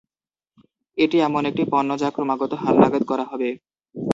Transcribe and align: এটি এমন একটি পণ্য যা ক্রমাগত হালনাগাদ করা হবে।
এটি 0.97 1.17
এমন 1.21 1.43
একটি 1.45 1.63
পণ্য 1.71 1.89
যা 2.01 2.09
ক্রমাগত 2.15 2.51
হালনাগাদ 2.61 3.03
করা 3.07 3.25
হবে। 3.31 3.49